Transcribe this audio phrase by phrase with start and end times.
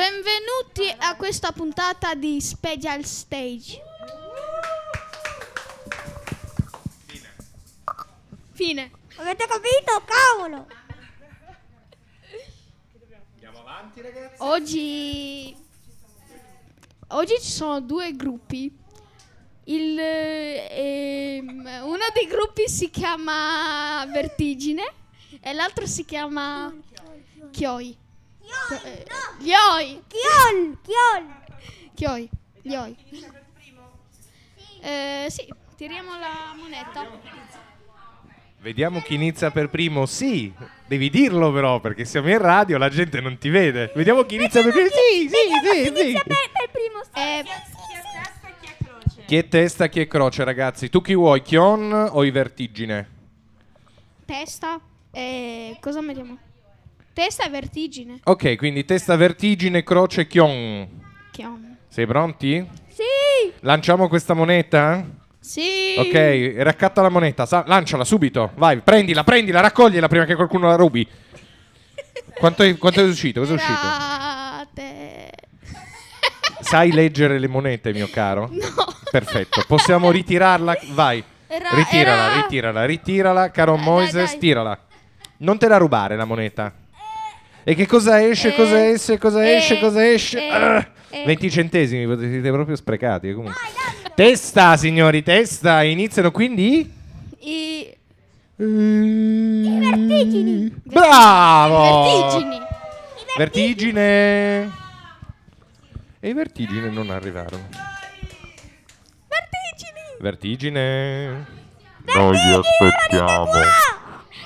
[0.00, 3.82] Benvenuti a questa puntata di Special Stage.
[8.52, 8.90] Fine.
[9.16, 10.02] Avete capito?
[10.06, 10.66] Cavolo!
[13.34, 14.36] Andiamo avanti, ragazzi.
[14.38, 15.56] Oggi
[17.08, 18.74] Oggi ci sono due gruppi.
[19.64, 24.94] Il, ehm, uno dei gruppi si chiama Vertigine
[25.40, 26.74] e l'altro si chiama
[27.50, 28.08] Chioi.
[28.84, 29.04] Eh,
[29.38, 30.02] Chioi.
[30.06, 30.78] Chiol!
[30.82, 31.26] Chiol!
[31.94, 32.28] Chioi.
[32.62, 32.96] Chioi.
[34.82, 37.06] Eh, sì, tiriamo la moneta.
[38.60, 40.06] Vediamo chi inizia per primo.
[40.06, 40.52] Sì,
[40.86, 43.92] devi dirlo però perché siamo in radio, la gente non ti vede.
[43.94, 44.88] Vediamo chi inizia per primo.
[44.88, 46.00] Sì, sì, sì, sì.
[46.08, 47.44] Inizia per, per primo Eh,
[49.26, 50.88] Chi è testa, chi è croce, ragazzi?
[50.90, 53.18] Tu chi vuoi, Chion o i Vertigine?
[54.26, 54.78] testa
[55.10, 56.38] e cosa mettiamo?
[57.12, 58.20] Testa e vertigine.
[58.24, 60.88] Ok, quindi testa, Vertigine, croce, Chion.
[61.32, 61.76] Chiom.
[61.88, 62.66] Sei pronti?
[62.88, 63.52] Sì!
[63.60, 65.04] Lanciamo questa moneta?
[65.40, 65.94] Sì.
[65.98, 68.52] Ok, raccatta la moneta, sa- lanciala subito.
[68.54, 71.06] Vai, prendila, prendila, raccogliela prima che qualcuno la rubi.
[72.38, 73.40] Quanto è, quanto è uscito?
[73.40, 73.80] Cosa è uscito?
[73.82, 75.30] Rate.
[76.60, 78.48] Sai leggere le monete, mio caro?
[78.52, 78.58] No.
[79.10, 80.76] Perfetto, possiamo ritirarla?
[80.92, 81.22] Vai.
[81.48, 84.38] Era- ritirala, era- ritirala, ritirala, caro dai, Moises, dai.
[84.38, 84.78] tirala.
[85.38, 86.72] Non te la rubare la moneta.
[87.64, 90.38] E che cosa esce, Eh, cosa esce, cosa eh, esce, cosa esce?
[90.38, 91.24] eh, Ah, eh.
[91.26, 93.32] 20 centesimi, siete proprio sprecati.
[93.32, 93.60] Comunque.
[94.14, 95.82] Testa, signori, testa.
[95.82, 96.90] Iniziano quindi...
[97.40, 97.96] I
[98.56, 100.74] I vertigini.
[100.84, 102.02] Bravo!
[102.28, 102.58] vertigini.
[103.36, 104.70] Vertigine.
[106.20, 107.68] E i vertigine non arrivarono.
[109.28, 110.18] Vertigini!
[110.20, 111.46] Vertigine.
[112.14, 113.50] Noi vi aspettiamo.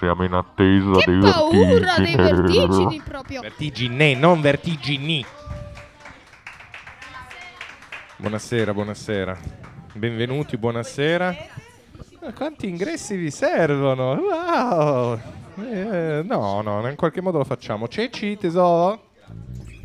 [0.05, 2.66] Siamo in attesa Che dei paura dei vertigini.
[2.66, 3.41] vertigini proprio.
[3.41, 5.24] Vertigine, non vertigini.
[8.19, 9.38] Buonasera, buonasera.
[9.94, 11.34] Benvenuti, buonasera.
[12.20, 14.12] Ma quanti ingressi vi servono?
[14.17, 15.18] Wow!
[15.70, 17.89] Eh, no, no, in qualche modo lo facciamo.
[17.89, 19.08] Ceci, tesoro?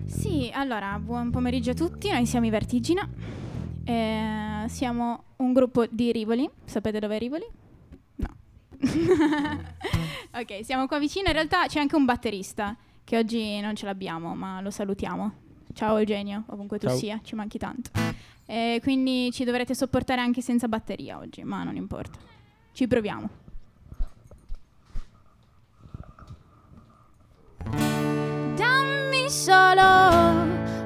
[0.06, 3.08] Sì, allora, buon pomeriggio a tutti, noi siamo i Vertigina,
[3.86, 7.46] Eh, siamo un gruppo di Rivoli, sapete dove è Rivoli?
[10.32, 14.36] Ok, siamo qua vicino, in realtà c'è anche un batterista, che oggi non ce l'abbiamo,
[14.36, 15.34] ma lo salutiamo.
[15.74, 16.96] Ciao Eugenio, ovunque tu Ciao.
[16.96, 17.90] sia, ci manchi tanto.
[18.46, 22.18] Eh, quindi ci dovrete sopportare anche senza batteria oggi, ma non importa.
[22.72, 23.30] Ci proviamo.
[28.56, 29.82] Dammi solo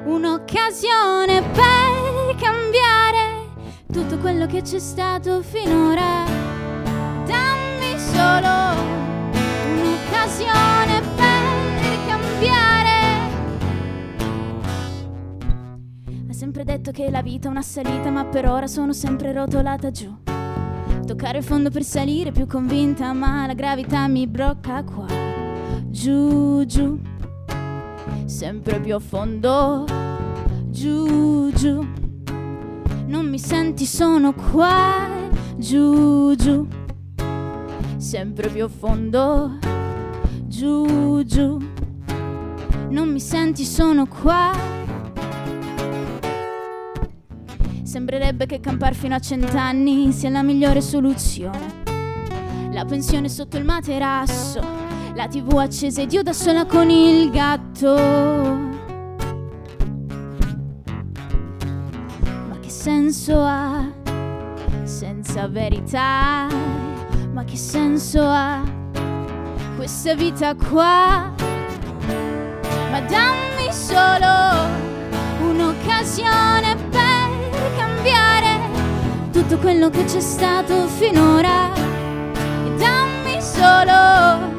[0.04, 3.48] un'occasione per cambiare
[3.92, 6.33] tutto quello che c'è stato finora.
[8.14, 8.54] Solo
[9.74, 12.96] un'occasione per cambiare.
[16.28, 19.90] Ha sempre detto che la vita è una salita, ma per ora sono sempre rotolata
[19.90, 20.14] giù.
[21.04, 25.06] Toccare il fondo per salire più convinta, ma la gravità mi blocca qua.
[25.90, 27.12] Giù, giù
[28.26, 29.84] sempre più a fondo,
[30.66, 31.86] giù, giù.
[33.06, 35.06] Non mi senti, sono qua,
[35.56, 36.66] giù, giù.
[38.04, 39.58] Sempre più a fondo,
[40.46, 41.58] giù, giù.
[42.90, 44.52] Non mi senti, sono qua.
[47.82, 51.82] Sembrerebbe che campar fino a cent'anni sia la migliore soluzione.
[52.72, 54.60] La pensione sotto il materasso,
[55.14, 57.94] la tv accesa ed io da sola con il gatto.
[62.48, 63.90] Ma che senso ha
[64.84, 66.93] senza verità?
[67.34, 68.62] Ma che senso ha
[69.74, 71.34] questa vita qua?
[72.92, 74.70] Ma dammi solo
[75.40, 78.60] un'occasione per cambiare
[79.32, 81.74] tutto quello che c'è stato finora.
[81.74, 84.53] E dammi solo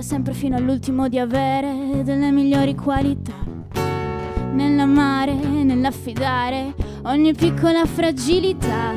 [0.00, 3.34] Spera sempre fino all'ultimo di avere delle migliori qualità.
[4.52, 6.74] Nell'amare, nell'affidare
[7.04, 8.92] ogni piccola fragilità.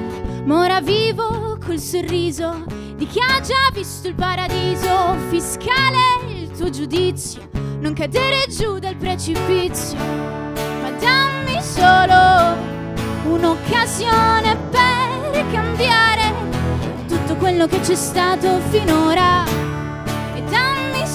[0.45, 2.65] Ma ora vivo col sorriso
[2.95, 5.99] di chi ha già visto il paradiso fiscale,
[6.39, 7.49] il tuo giudizio.
[7.79, 16.33] Non cadere giù dal precipizio, ma dammi solo un'occasione per cambiare
[17.07, 19.52] tutto quello che c'è stato finora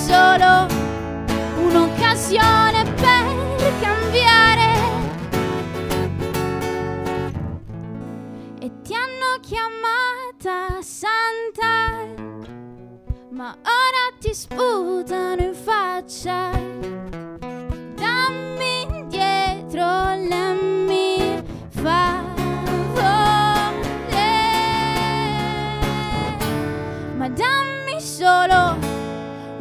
[0.08, 0.66] solo
[1.66, 4.68] un'occasione per cambiare.
[8.58, 12.06] E ti hanno chiamata santa,
[13.32, 16.50] ma ora ti sputano in faccia.
[17.94, 22.32] Dammi indietro la mia favore,
[27.14, 28.87] ma dammi solo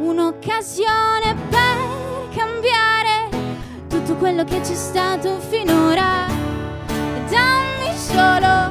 [0.08, 3.28] un'occasione per cambiare
[3.88, 6.26] tutto quello che c'è stato finora.
[7.28, 8.70] Dammi solo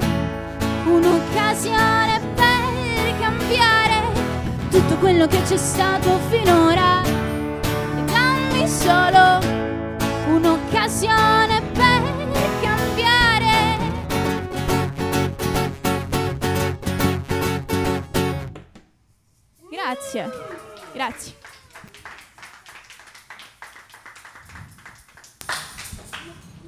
[0.86, 4.02] un'occasione per cambiare
[4.72, 7.04] tutto quello che c'è stato finora.
[8.06, 9.40] Dammi solo
[10.34, 12.02] un'occasione per
[12.62, 13.78] cambiare.
[19.70, 20.57] Grazie,
[20.98, 21.34] grazie.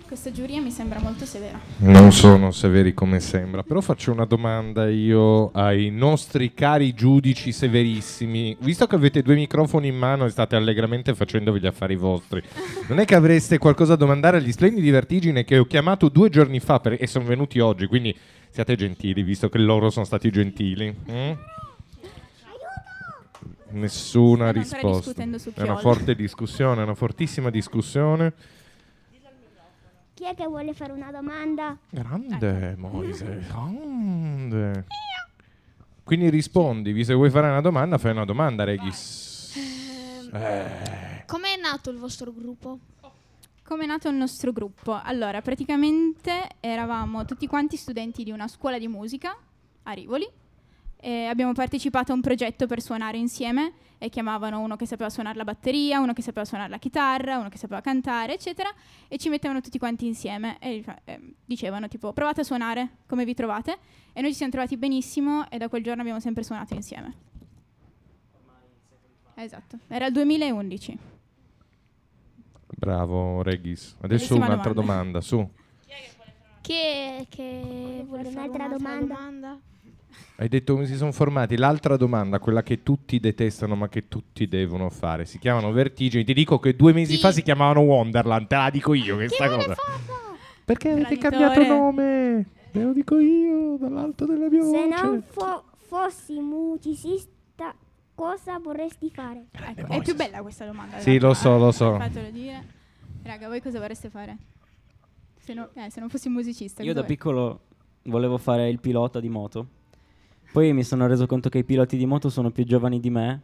[0.06, 1.60] Questa giuria mi sembra molto severa.
[1.78, 8.58] Non sono severi come sembra, però faccio una domanda io ai nostri cari giudici severissimi.
[8.60, 12.42] Visto che avete due microfoni in mano e state allegramente facendovi gli affari vostri,
[12.88, 16.60] non è che avreste qualcosa da domandare agli splendidi vertigine che ho chiamato due giorni
[16.60, 18.16] fa per- e sono venuti oggi, quindi
[18.50, 20.96] siate gentili, visto che loro sono stati gentili.
[21.12, 21.32] mm?
[23.72, 25.22] Nessuna risposta.
[25.22, 28.34] È una forte discussione, una fortissima discussione.
[30.14, 31.78] Chi è che vuole fare una domanda?
[31.90, 34.86] Grande Moise, grande.
[36.04, 39.56] Quindi rispondi, che vuoi fare una domanda, fai una domanda, Regis.
[40.34, 42.80] Eh, Com'è nato il vostro gruppo?
[43.64, 45.00] Come è nato il nostro gruppo?
[45.02, 49.38] Allora, praticamente eravamo tutti quanti studenti di una scuola di musica
[49.84, 50.28] a Rivoli
[51.02, 55.38] e abbiamo partecipato a un progetto per suonare insieme e chiamavano uno che sapeva suonare
[55.38, 58.70] la batteria, uno che sapeva suonare la chitarra, uno che sapeva cantare, eccetera,
[59.08, 63.34] e ci mettevano tutti quanti insieme e eh, dicevano tipo provate a suonare, come vi
[63.34, 63.78] trovate?
[64.14, 67.28] E noi ci siamo trovati benissimo e da quel giorno abbiamo sempre suonato insieme.
[69.36, 70.98] Esatto, era il 2011.
[72.78, 73.96] bravo Regis.
[74.02, 75.20] Adesso Bellissima un'altra domanda.
[75.20, 75.50] domanda, su.
[76.62, 79.16] Che, che vuole fare un'altra un'altra domanda?
[79.16, 79.60] domanda?
[80.38, 81.58] Hai detto come si sono formati.
[81.58, 85.26] L'altra domanda, quella che tutti detestano ma che tutti devono fare.
[85.26, 86.24] Si chiamano vertigini.
[86.24, 87.20] Ti dico che due mesi Sì.
[87.20, 88.48] fa si chiamavano Wonderland.
[88.48, 89.76] Te la dico io questa cosa.
[90.66, 92.46] Perché avete cambiato nome?
[92.72, 95.02] Ve lo dico io dall'alto della mia Se voce.
[95.04, 97.74] non fo- fossi musicista,
[98.14, 99.46] cosa vorresti fare?
[99.52, 101.00] Ecco, è più bella questa domanda.
[101.00, 101.98] Sì, lo so, lo so.
[101.98, 102.64] Fatelo dire.
[103.24, 104.38] Raga, voi cosa vorreste fare?
[105.40, 106.84] Se, no- eh, se non fossi musicista.
[106.84, 107.12] Io da vuoi?
[107.16, 107.62] piccolo
[108.04, 109.68] volevo fare il pilota di moto.
[110.52, 113.42] Poi mi sono reso conto che i piloti di moto sono più giovani di me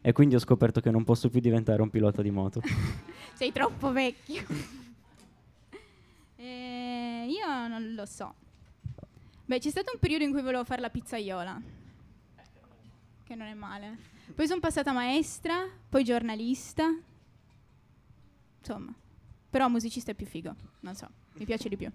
[0.00, 2.62] e quindi ho scoperto che non posso più diventare un pilota di moto.
[3.34, 4.44] Sei troppo vecchio.
[6.42, 8.34] Eh, io non lo so.
[9.44, 11.60] Beh, c'è stato un periodo in cui volevo fare la pizzaiola.
[13.24, 13.98] Che non è male.
[14.34, 16.98] Poi sono passata maestra, poi giornalista.
[18.58, 18.94] Insomma.
[19.50, 20.54] Però musicista è più figo.
[20.80, 21.90] Non so, mi piace di più.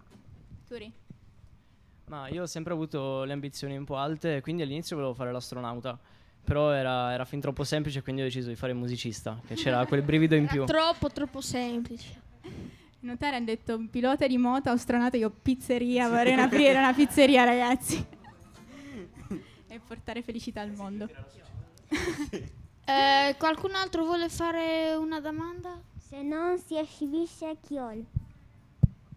[0.67, 0.93] Turi?
[2.07, 5.97] Ma io ho sempre avuto le ambizioni un po' alte, quindi all'inizio volevo fare l'astronauta.
[6.43, 9.83] Però era, era fin troppo semplice, quindi ho deciso di fare il musicista, che c'era
[9.87, 10.65] quel brivido in più.
[10.65, 12.21] Troppo, troppo semplice.
[12.99, 18.05] Notare hanno detto pilota di moto, astronauta, io pizzeria, vorrei una- aprire una pizzeria ragazzi.
[19.67, 21.09] e portare felicità al mondo.
[22.85, 25.81] Eh, qualcun altro vuole fare una domanda?
[25.97, 28.05] Se non si esibisce Chiol.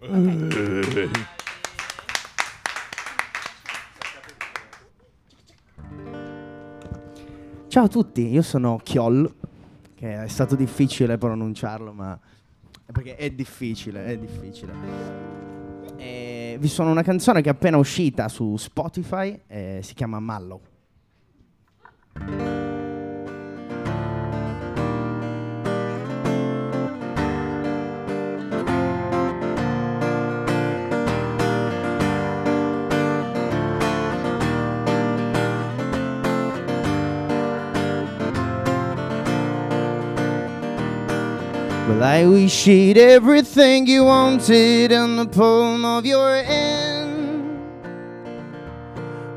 [7.79, 9.33] Ciao a tutti, io sono Chiol,
[9.95, 12.19] che è stato difficile pronunciarlo, ma
[12.93, 14.73] perché è difficile, è difficile.
[15.97, 20.61] E vi suono una canzone che è appena uscita su Spotify, e si chiama Mallow.
[42.03, 47.61] I wish you'd everything you wanted in the palm of your hand.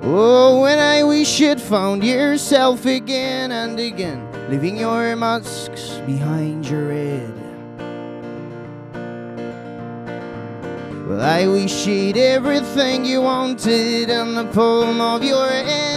[0.04, 6.92] Oh, when I wish you'd found yourself again and again, leaving your masks behind your
[6.92, 7.34] head.
[11.08, 15.91] Well, I wish you'd everything you wanted in the palm of your hand.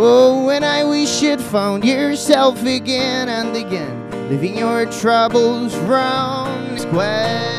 [0.00, 7.58] Oh, when I wish you'd found yourself again and again, leaving your troubles round square.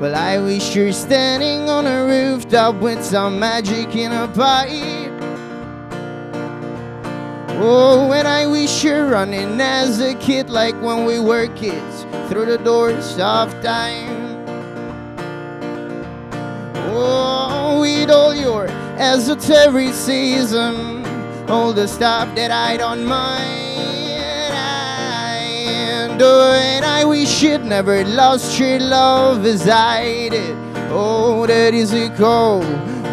[0.00, 5.12] Well, I wish you're standing on a rooftop with some magic in a pipe.
[7.62, 12.46] Oh, and I wish you're running as a kid like when we were kids through
[12.46, 14.44] the doors of time.
[16.90, 18.66] Oh, with all your
[18.98, 21.04] esotericism,
[21.50, 23.74] all the stuff that I don't mind.
[25.68, 30.56] And, oh, and I wish you'd never lost your love as I did.
[30.90, 32.64] Oh, that is a cold.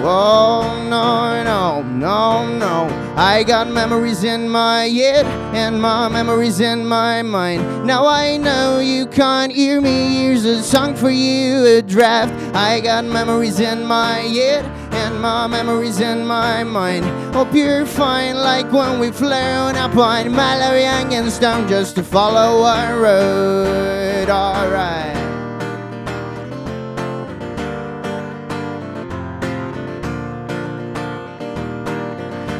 [0.06, 3.14] Oh, no, no, no, no.
[3.16, 7.86] I got memories in my head and my memories in my mind.
[7.86, 10.18] Now I know you can't hear me.
[10.18, 12.34] Here's a song for you, a draft.
[12.54, 17.06] I got memories in my head and my memories in my mind.
[17.34, 22.64] Hope you're fine, like when we flown up on Mallory and Stone just to follow
[22.64, 24.30] our road.
[24.30, 25.23] Alright.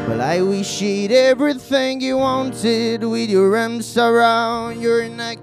[0.06, 5.38] Well, I wish you'd everything you wanted with your arms around your neck.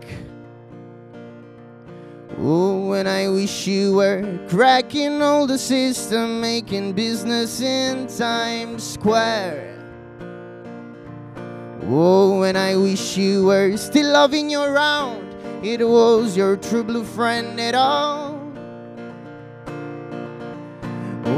[2.37, 9.79] Oh, and I wish you were cracking all the system, making business in Times Square.
[11.87, 15.25] Oh, and I wish you were still loving your round.
[15.65, 18.30] It was your true blue friend at all.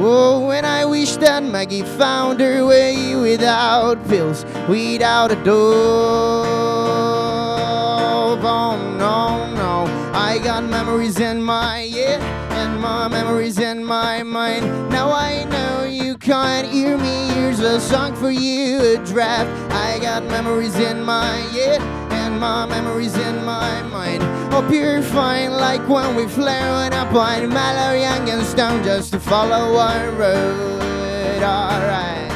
[0.01, 6.47] Oh, and I wish that Maggie found her way without pills, without a dope.
[8.43, 9.85] Oh, no, no.
[10.13, 12.21] I got memories in my head
[12.51, 14.65] and my memories in my mind.
[14.89, 17.27] Now I know you can't hear me.
[17.33, 19.49] Here's a song for you, a draft.
[19.73, 21.81] I got memories in my head
[22.39, 24.23] my memories in my mind.
[24.53, 29.19] Hope you're fine, like when we flared up on Mallory Young and Stone just to
[29.19, 31.43] follow our road.
[31.43, 32.32] Alright.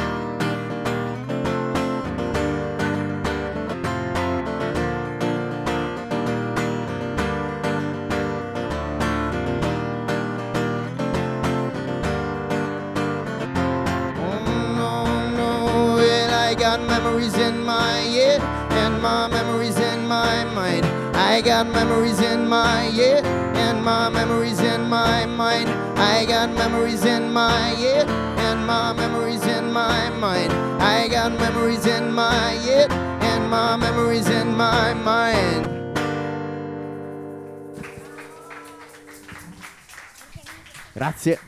[20.08, 20.86] My mind.
[21.14, 23.24] I got memories in my head
[23.56, 25.68] and my memories in my mind.
[25.98, 30.50] I got memories in my head and my memories in my mind.
[30.80, 35.68] I got memories in my head and my memories in my mind.
[40.94, 41.38] Grazie.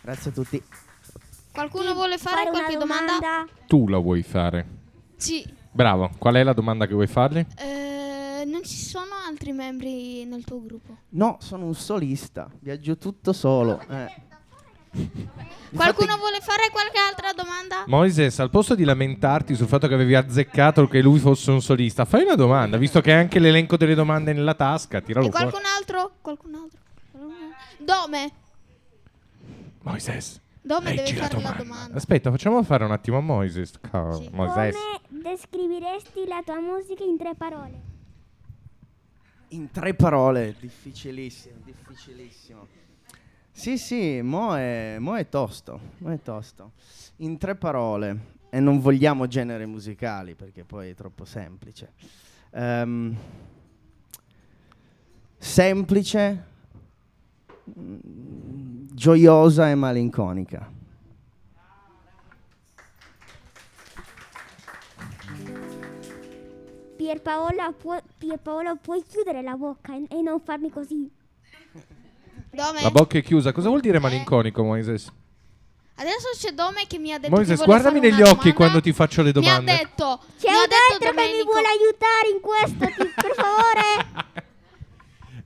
[0.00, 0.62] Grazie a tutti.
[1.52, 3.46] Qualcuno vuole fare, Fare qualche domanda?
[3.66, 4.66] Tu la vuoi fare?
[5.16, 5.62] Sì.
[5.74, 7.44] Bravo, qual è la domanda che vuoi fargli?
[7.58, 10.98] Eh, non ci sono altri membri nel tuo gruppo?
[11.10, 13.80] No, sono un solista, viaggio tutto solo.
[13.90, 14.22] eh.
[15.74, 17.82] Qualcuno vuole fare qualche altra domanda?
[17.88, 22.04] Moises, al posto di lamentarti sul fatto che avevi azzeccato che lui fosse un solista,
[22.04, 25.62] fai una domanda, visto che hai anche l'elenco delle domande nella tasca, tiralo E qualcun
[25.76, 26.12] altro?
[26.20, 26.78] Qualcun altro?
[27.78, 28.30] Dome.
[29.82, 31.62] Moises, Dome deve la fare la domanda.
[31.64, 31.96] domanda.
[31.96, 33.72] Aspetta, facciamo fare un attimo a Moises.
[33.80, 34.28] Car- Sì.
[34.32, 34.74] Moises.
[34.76, 37.80] Come descriveresti la tua musica in tre parole?
[39.48, 42.66] In tre parole, difficilissimo, difficilissimo.
[43.50, 46.72] Sì, sì, mo è, mo è tosto, mo è tosto.
[47.18, 51.92] In tre parole, e non vogliamo generi musicali perché poi è troppo semplice.
[52.50, 53.16] Ehm,
[55.38, 56.46] semplice,
[57.78, 60.70] mm, gioiosa e malinconica.
[67.04, 71.06] Pierpaola, può, Pierpaola, puoi chiudere la bocca e, e non farmi così?
[72.50, 72.80] Dome.
[72.80, 73.52] La bocca è chiusa.
[73.52, 75.12] Cosa vuol dire malinconico, Moises?
[75.96, 78.54] Adesso c'è Dome che mi ha detto Moises, che guardami negli occhi domanda.
[78.54, 79.76] quando ti faccio le Mi ha domande.
[79.76, 84.42] detto C'è mi ha un altro che mi vuole aiutare in questo, ti- per favore.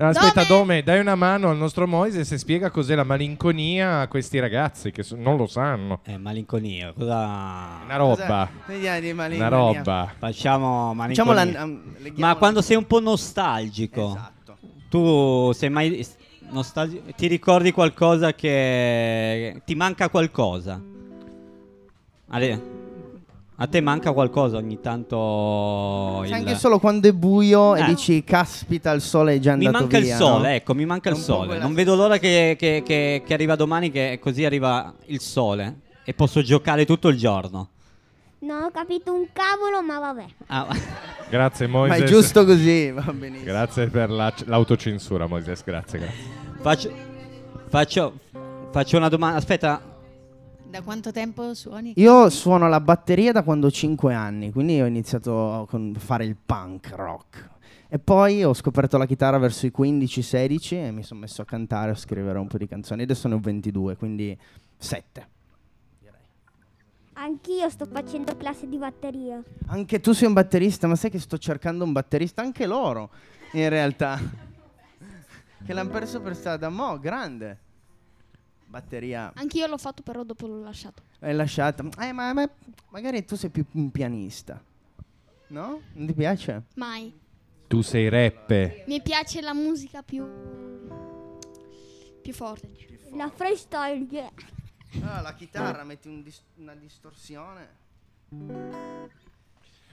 [0.00, 0.58] Aspetta, Dome?
[0.58, 4.92] Dome, dai una mano al nostro Moises e spiega cos'è la malinconia a questi ragazzi
[4.92, 6.00] che non lo sanno.
[6.04, 7.80] Eh, malinconia, cosa...
[7.84, 8.48] Una roba.
[8.66, 10.12] Vediamo di Una roba.
[10.16, 11.44] Facciamo Facciamo malinconia.
[11.58, 14.56] la- um, leghiamo Ma la- quando sei un po' nostalgico, Esatto.
[14.88, 16.06] tu sei mai
[16.50, 17.02] nostalgico?
[17.16, 20.80] Ti ricordi qualcosa che ti manca qualcosa?
[22.28, 22.62] Ale,
[23.60, 26.20] a te manca qualcosa ogni tanto?
[26.22, 27.84] C'è il- anche solo quando è buio e Eh.
[27.86, 30.14] dici caspita il sole è già Mi andato manca via.
[30.14, 30.54] il sole, no?
[30.54, 31.58] ecco, mi manca il sole.
[31.58, 36.14] Non vedo l'ora che, che- che- che arriva domani, che così arriva il sole e
[36.14, 37.68] posso giocare tutto il giorno.
[38.40, 40.24] Non ho capito un cavolo, ma vabbè.
[40.46, 40.68] Ah,
[41.28, 42.00] Grazie, Ma Moises.
[42.00, 43.44] è giusto così, va benissimo.
[43.44, 45.64] Grazie per la- l'autocensura, Moises.
[45.64, 46.24] Grazie, grazie.
[46.60, 46.90] faccio,
[47.68, 48.12] Faccio,
[48.70, 49.36] faccio una domanda.
[49.36, 49.82] Aspetta,
[50.68, 51.94] Da quanto tempo suoni?
[51.96, 56.36] Io suono la batteria da quando ho 5 anni, quindi ho iniziato con fare il
[56.36, 57.48] punk rock.
[57.88, 61.92] E poi ho scoperto la chitarra verso i 15-16 e mi sono messo a cantare,
[61.92, 63.02] a scrivere un po' di canzoni.
[63.04, 64.38] Adesso ne ho 22, quindi
[64.76, 65.28] 7.
[67.14, 69.42] Anch'io sto facendo classe di batteria.
[69.68, 72.42] Anche tu sei un batterista, ma sai che sto cercando un batterista?
[72.42, 73.08] Anche loro,
[73.52, 74.20] in realtà.
[75.64, 76.68] che l'hanno perso per strada.
[76.68, 77.66] Mo, grande.
[78.68, 79.32] Batteria.
[79.34, 81.02] Anch'io l'ho fatto, però dopo l'ho lasciato.
[81.20, 81.84] L'hai lasciata.
[82.00, 82.48] Eh, ma, ma
[82.90, 84.62] magari tu sei più un pianista.
[85.48, 85.80] No?
[85.94, 86.64] Non ti piace?
[86.74, 87.12] Mai.
[87.66, 88.84] Tu sei reppe.
[88.86, 90.26] Mi piace la musica più.
[92.22, 92.70] più forte.
[93.14, 94.30] La freestyle, yeah.
[95.02, 97.68] Ah, la chitarra, metti un dis- una distorsione.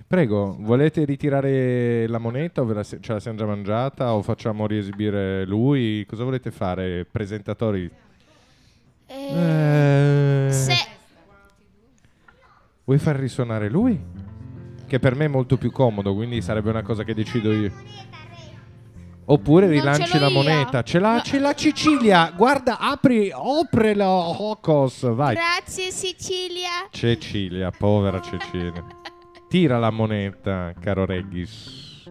[0.08, 4.22] Prego, volete ritirare la moneta o ve la se- ce la siamo già mangiata o
[4.22, 6.06] facciamo riesibire lui?
[6.06, 7.90] Cosa volete fare, presentatori?
[9.08, 10.74] Eh, Eh, Se.
[12.84, 14.00] Vuoi far risuonare lui?
[14.88, 17.72] Che per me è molto più comodo, quindi sarebbe una cosa che decido io.
[19.28, 20.34] Oppure Non rilanci la io.
[20.34, 20.84] moneta.
[20.84, 21.22] Ce l'ha, No.
[21.22, 22.32] ce l'ha Cecilia.
[22.36, 25.12] Guarda, apri, oprelo, Hocos.
[25.16, 25.34] Vai.
[25.34, 26.88] Grazie, Sicilia.
[26.92, 28.86] Cecilia, povera Cecilia.
[29.50, 32.04] Tira la moneta, caro Reggis.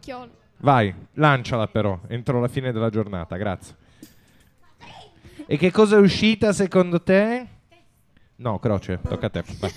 [0.00, 0.42] Chiolo.
[0.58, 3.76] Vai, lanciala però, entro la fine della giornata, grazie.
[5.46, 7.46] E che cosa è uscita secondo te?
[8.36, 9.44] No, Croce, tocca a te.
[9.58, 9.72] vai.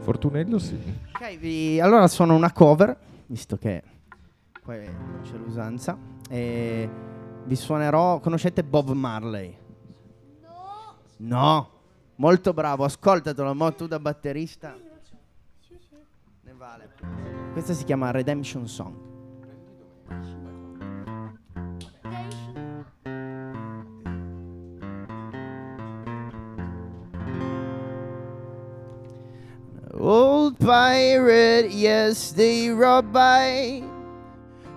[0.00, 0.78] Fortunello sì.
[1.12, 3.82] Ok, vi- allora suono una cover, visto che
[4.62, 4.90] qua è-
[5.22, 5.98] c'è l'usanza.
[6.28, 6.88] E
[7.46, 8.20] vi suonerò.
[8.20, 9.56] Conoscete Bob Marley?
[10.42, 10.94] No.
[11.16, 11.70] No.
[12.16, 14.74] Molto bravo, ascoltatelo, mo tu da batterista.
[16.42, 16.94] Ne vale.
[17.52, 19.04] Questa si chiama Redemption Song.
[29.98, 33.82] Old pirate, yes, they robbed by,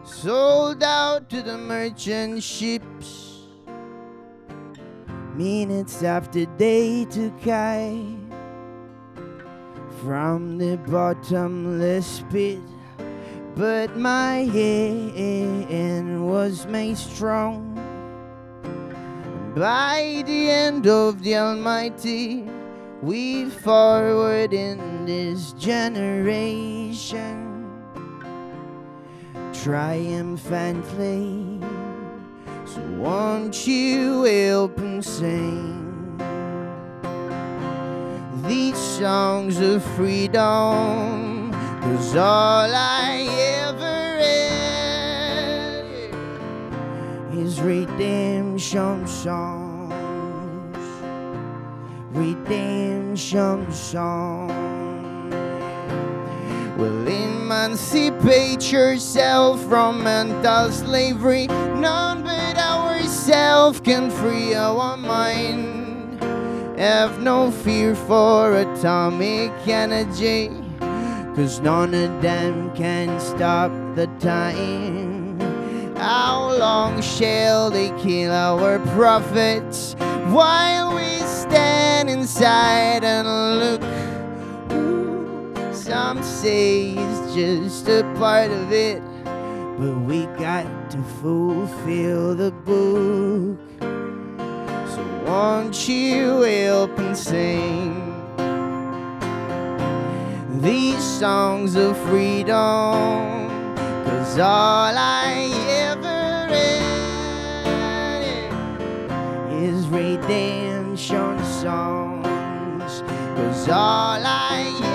[0.10, 3.46] sold out to the merchant ships.
[5.36, 8.16] Minutes after they took I
[10.02, 12.60] from the bottomless pit,
[13.56, 17.76] but my hand was made strong
[19.56, 22.46] by the end of the Almighty.
[23.02, 27.49] We forward in this generation
[29.64, 31.60] triumphantly.
[32.66, 36.18] So won't you help and sing
[38.48, 41.52] these songs of freedom?
[41.82, 43.28] Cause all I
[43.68, 45.86] ever had
[47.38, 49.70] is redemption songs
[52.12, 54.50] redemption song.
[56.78, 57.04] Well,
[57.70, 61.46] emancipate yourself from mental slavery.
[61.46, 66.20] None but ourselves can free our mind.
[66.80, 70.50] Have no fear for atomic energy,
[71.36, 75.40] cause none of them can stop the time.
[75.96, 79.96] How long shall they kill our prophets
[80.34, 83.28] while we stand inside and
[83.60, 83.84] look?
[85.72, 86.96] Some say
[87.40, 93.58] just a part of it, but we got to fulfill the book.
[94.94, 97.96] So won't you help and sing
[100.62, 103.38] these songs of freedom?
[104.06, 105.50] Cause all I
[105.88, 108.24] ever had
[109.64, 113.02] is redemption songs.
[113.38, 114.89] Cause all I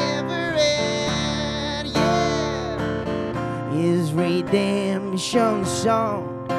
[4.50, 6.52] redemption songs.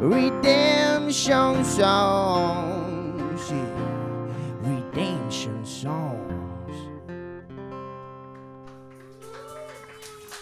[0.00, 3.50] Redemption songs.
[3.50, 4.62] Yeah.
[4.62, 6.76] Redemption songs.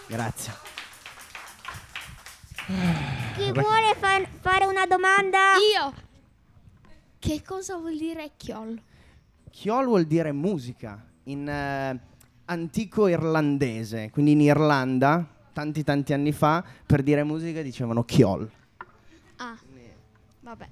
[0.08, 0.52] Grazie.
[3.36, 5.54] Chi vuole fa- fare una domanda?
[5.74, 5.92] Io.
[7.18, 8.80] Che cosa vuol dire chiol?
[9.50, 12.00] Chiol vuol dire musica in eh,
[12.50, 18.50] antico irlandese, quindi in Irlanda, tanti tanti anni fa, per dire musica dicevano chiol.
[19.36, 19.56] Ah,
[20.40, 20.68] vabbè.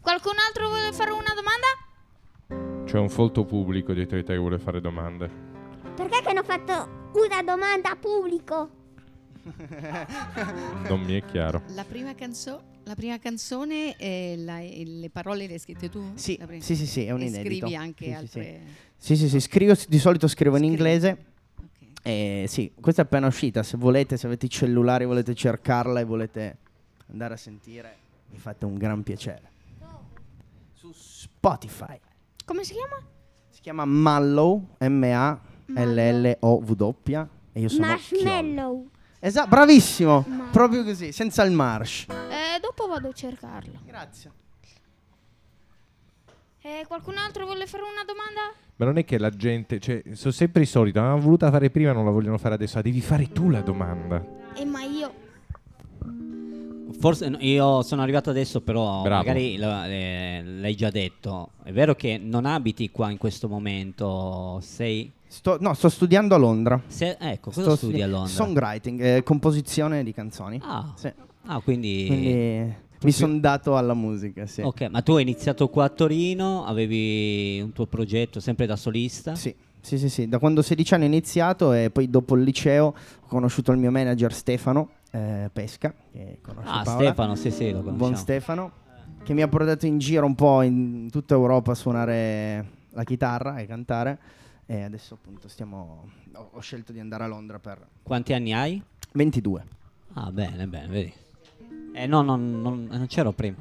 [0.00, 2.84] Qualcun altro vuole fare una domanda?
[2.84, 5.30] C'è un folto pubblico dietro di te che vuole fare domande.
[5.94, 8.78] Perché che hanno fatto una domanda a pubblico?
[10.88, 11.62] Non mi è chiaro.
[11.68, 13.94] La prima, canzo- la prima canzone,
[14.36, 16.10] la- le parole le hai scritte tu?
[16.14, 17.66] Sì, sì, sì, sì, è un e inedito.
[17.66, 18.60] scrivi anche Sì, sì, altre...
[18.96, 21.24] Sì, sì, sì, scrivo, di solito scrivo in inglese.
[21.56, 21.68] Ok.
[22.02, 23.62] Eh, sì, questa è appena uscita.
[23.62, 26.56] Se volete, se avete i cellulari, volete cercarla e volete
[27.12, 27.96] andare a sentire,
[28.30, 29.48] mi fate un gran piacere.
[30.72, 31.96] Su Spotify.
[32.44, 32.96] Come si chiama?
[33.50, 37.26] Si chiama Mallow, M-A-L-L-O-W.
[37.52, 37.86] E io sono.
[37.86, 38.88] Marshmallow.
[39.22, 40.24] Esatto, bravissimo.
[40.26, 42.06] Ma- Proprio così, senza il marsh.
[42.08, 42.49] Eh,
[42.80, 43.72] dopo vado a cercarlo.
[43.84, 44.30] Grazie.
[46.62, 48.52] Eh, qualcun altro vuole fare una domanda?
[48.76, 51.92] Ma non è che la gente, cioè, sono sempre i soliti, l'hanno voluta fare prima,
[51.92, 52.78] non la vogliono fare adesso.
[52.78, 54.22] Ah, devi fare tu la domanda.
[54.54, 55.28] Eh, ma io...
[56.98, 59.24] Forse io sono arrivato adesso, però Bravo.
[59.24, 61.52] magari la- eh, l'hai già detto.
[61.62, 65.10] È vero che non abiti qua in questo momento, sei...
[65.26, 66.78] Sto, no, sto studiando a Londra.
[66.88, 68.28] se- ecco, cosa Sto studi a Londra?
[68.28, 70.60] Songwriting, eh, composizione di canzoni.
[70.62, 71.10] Ah, Sì.
[71.46, 72.06] Ah, quindi...
[72.06, 74.60] Quindi mi sono dato alla musica, sì.
[74.60, 79.34] Ok, ma tu hai iniziato qua a Torino, avevi un tuo progetto sempre da solista?
[79.34, 80.28] Sì, sì, sì, sì.
[80.28, 82.86] Da quando ho 16 anni ho iniziato e poi dopo il liceo
[83.20, 87.04] ho conosciuto il mio manager Stefano eh, Pesca, che conosce Ah, Paola.
[87.04, 88.16] Stefano, sì, sì, lo Buon conosciamo.
[88.16, 88.72] Stefano,
[89.24, 93.56] che mi ha portato in giro un po' in tutta Europa a suonare la chitarra
[93.60, 94.18] e cantare.
[94.66, 96.10] E adesso appunto stiamo...
[96.34, 98.80] Ho, ho scelto di andare a Londra per Quanti anni hai?
[99.12, 99.64] 22.
[100.12, 101.12] Ah, bene, bene, vedi.
[101.92, 103.56] Eh no, non, non- non c'ero prima.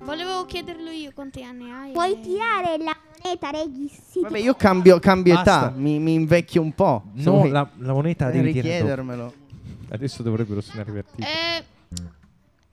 [0.00, 1.92] Volevo chiederlo io quanti anni hai.
[1.92, 4.20] Puoi tirare la moneta, Regis?
[4.22, 5.66] Vabbè, io cambio, cambio Basta.
[5.66, 7.02] età, mi, mi invecchio un po'.
[7.14, 8.78] No, vuoi la, la moneta devi tirare dopo.
[8.78, 9.34] richiedermelo.
[9.90, 11.26] Adesso dovrebbero suonare vertigini.
[11.28, 11.64] Eh,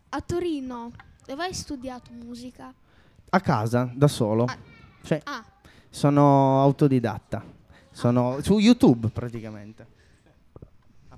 [0.09, 0.91] a Torino,
[1.25, 2.73] dove hai studiato musica?
[3.29, 4.45] A casa, da solo.
[4.45, 4.57] Ah.
[5.01, 5.43] Cioè, Ah,
[5.89, 7.43] sono autodidatta.
[7.91, 9.87] Sono su YouTube praticamente.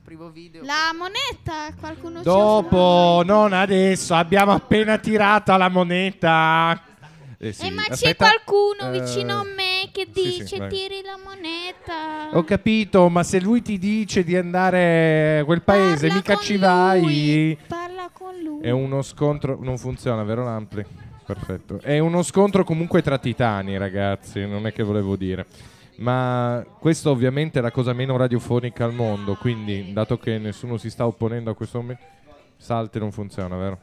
[0.07, 0.63] Aprivo video.
[0.63, 6.81] la moneta, qualcuno Dopo, non adesso, abbiamo appena tirato la moneta.
[7.37, 10.69] Eh sì, Eh, ma c'è qualcuno Eh, vicino a me che sì, sì, dice vai.
[10.69, 12.37] tiri la moneta.
[12.37, 16.55] Ho capito, ma se lui ti dice di andare a quel paese, Parla mica ci
[16.55, 17.01] vai.
[17.01, 18.61] lui, Parla con lui.
[18.61, 19.57] È uno scontro.
[19.61, 20.85] Non funziona, vero Lampli?
[21.25, 21.81] Perfetto.
[21.81, 24.45] È uno scontro comunque tra titani, ragazzi.
[24.47, 25.45] Non è che volevo dire.
[25.97, 29.35] Ma questo ovviamente è la cosa meno radiofonica al mondo.
[29.35, 32.03] Quindi, dato che nessuno si sta opponendo a questo momento,
[32.57, 33.79] Salte non funziona, vero?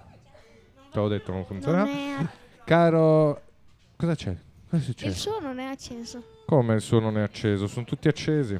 [0.90, 1.84] Te l'ho detto, non funziona.
[1.84, 2.28] Non
[2.64, 3.40] Caro.
[3.96, 4.36] Cosa c'è?
[4.68, 6.22] Cosa è Il suo non è acceso.
[6.46, 7.66] Come il suo non è acceso?
[7.66, 8.58] Sono tutti accesi.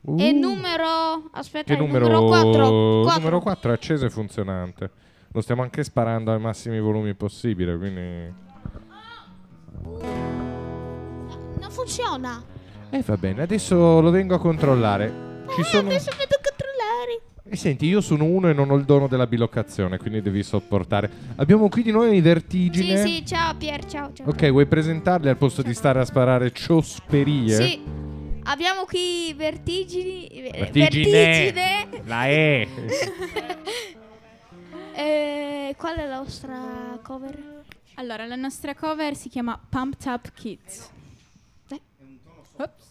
[0.00, 0.16] Uh.
[0.18, 1.28] E numero.
[1.30, 2.06] Aspetta, Che numero?
[2.06, 3.00] numero 4.
[3.02, 4.90] Il numero 4 è acceso e funzionante.
[5.32, 8.50] Lo stiamo anche sparando ai massimi volumi possibile, quindi...
[11.62, 12.42] Non funziona.
[12.90, 15.44] E va bene, adesso lo vengo a controllare.
[15.54, 15.88] Ci Eh, sono...
[15.88, 17.20] adesso vedo controllare.
[17.48, 21.08] E senti, io sono uno e non ho il dono della bilocazione, quindi devi sopportare.
[21.36, 22.96] Abbiamo qui di noi i Sì, vertigine.
[23.06, 24.28] sì, ciao Pier, ciao, ciao.
[24.28, 27.54] Ok, vuoi presentarli al posto di stare a sparare ciosperie?
[27.54, 27.80] Sì.
[28.44, 30.26] Abbiamo qui vertigini.
[30.26, 31.10] eh, Vertigine.
[31.10, 32.02] vertigine.
[32.06, 32.68] La E.
[34.94, 37.62] Eh, qual è la nostra cover?
[37.94, 40.90] Allora, la nostra cover si chiama Pumped Up Kids.
[42.62, 42.90] Ops.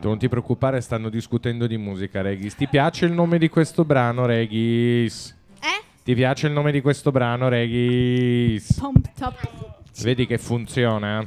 [0.00, 2.56] Non ti preoccupare, stanno discutendo di musica, Regis.
[2.56, 5.36] Ti piace il nome di questo brano, Regis?
[5.60, 5.84] Eh?
[6.02, 8.72] Ti piace il nome di questo brano, Regis?
[8.78, 11.24] Pumped Up, Vedi che funziona?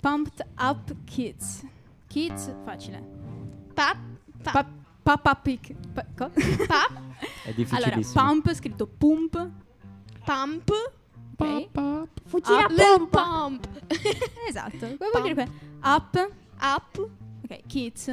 [0.00, 1.64] pumped up Kids.
[2.08, 3.02] Kids, facile.
[3.74, 3.96] Pap.
[4.42, 4.52] Pap.
[4.52, 4.66] Pa-
[5.02, 5.72] Papa pic.
[5.92, 6.30] pa- co-
[6.66, 7.04] Pap.
[7.44, 8.24] È allora, difficilissimo.
[8.24, 9.50] pump scritto pump.
[10.24, 10.70] Pump.
[11.36, 12.08] Ok.
[12.26, 12.74] Fucila Up.
[12.74, 13.22] pompa.
[13.22, 13.68] Pump.
[14.48, 14.78] Esatto.
[14.96, 15.48] Come vuol dire
[15.84, 16.16] Up.
[16.60, 16.98] Up.
[17.44, 18.10] Ok, kids.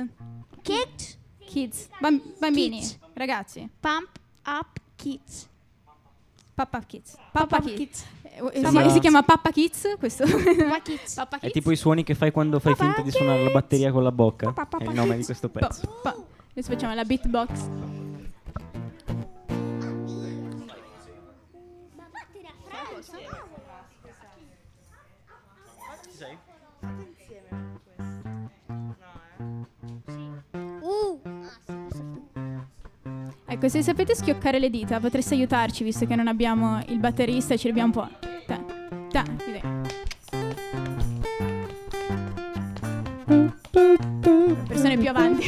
[0.61, 1.17] Kids.
[1.39, 1.89] Kids.
[1.99, 2.79] Bam- bambini.
[2.79, 2.99] Kids.
[3.13, 3.69] Ragazzi.
[3.79, 4.09] Pump
[4.45, 5.49] up kids.
[6.55, 7.15] Papa Kids.
[7.31, 7.77] Papa, Papa Kids.
[7.77, 8.05] kids.
[8.53, 10.25] Eh, si, chiama Papa Kids questo.
[10.25, 11.13] Papa kids.
[11.17, 11.53] Papa È Kids.
[11.53, 13.53] tipo i suoni che fai quando fai Papa finta di suonare la Kids.
[13.53, 14.51] batteria con la bocca.
[14.53, 15.99] Papa È il nome di questo Pa- pezzo.
[16.01, 16.15] pa-
[16.51, 17.69] Adesso facciamo la beatbox.
[33.63, 37.57] Ecco, se sapete schioccare le dita potreste aiutarci visto che non abbiamo il batterista e
[37.57, 38.09] ci dobbiamo un po'.
[38.45, 38.61] Ta,
[39.09, 39.23] ta,
[44.27, 45.47] Le persone più avanti.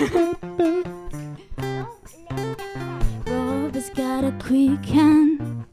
[3.25, 5.65] Rover's got a quick hand.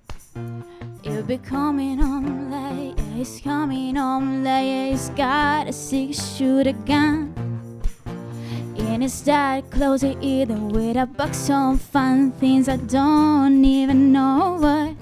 [1.02, 3.00] It'll be coming on late.
[3.16, 4.94] It's coming on late.
[4.94, 7.21] It's got a six shooter gun.
[9.78, 14.94] Dark eating with a box of fun things I don't even know what.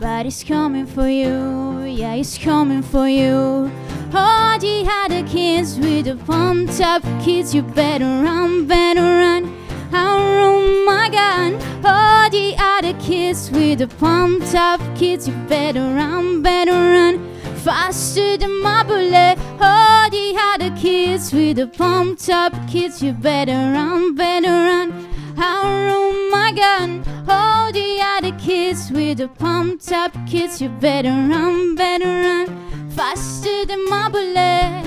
[0.00, 3.70] But it's coming for you, yeah, it's coming for you.
[4.14, 9.54] All the other kids with the pumped up kids, you better run, better run.
[9.92, 11.54] Oh my god,
[11.84, 17.34] all the other kids with the pumped up kids, you better run, better run.
[17.56, 19.99] Faster than my bullet, oh.
[20.10, 25.08] All the other kids with the pumped up kids, you better run, better run.
[25.36, 31.10] I'll Oh my god, all the other kids with the pumped up kids, you better
[31.10, 32.90] run, better run.
[32.90, 34.84] Faster than my bullet.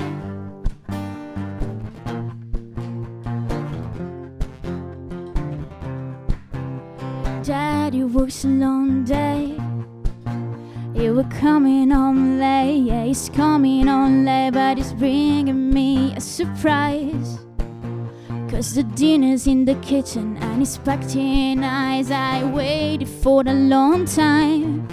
[7.42, 9.63] Daddy works a long day.
[10.94, 16.20] He was coming on late, yeah, he's coming on late, but he's bringing me a
[16.20, 17.40] surprise.
[18.48, 22.12] Cause the dinner's in the kitchen and he's packed in eyes.
[22.12, 24.86] I waited for a long time.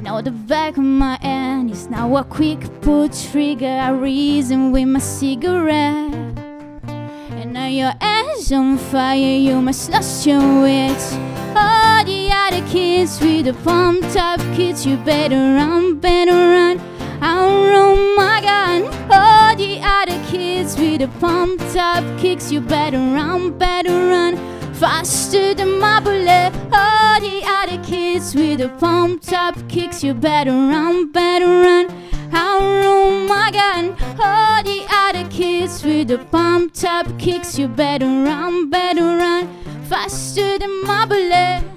[0.00, 4.86] Now the back of my hand is now a quick pull trigger, I reason with
[4.86, 6.14] my cigarette.
[7.34, 11.33] And now your ass on fire, you must lost your wits.
[12.74, 16.80] Kids with the pumped up kids, you better run, better run.
[17.22, 18.82] Oh my god,
[19.12, 24.34] all the other kids with the pumped up kicks, you better run, better run.
[24.74, 30.50] Faster than my bullet, all the other kids with the pumped up kicks, you better
[30.50, 31.86] run, better run.
[32.32, 33.84] Oh my god,
[34.18, 39.48] all the other kids with the pumped up kicks, you better run, better run.
[39.84, 41.73] Faster than my bullet.